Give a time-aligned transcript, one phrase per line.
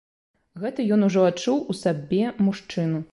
[0.61, 3.03] Гэта ён ужо адчуў у сабе мужчыну.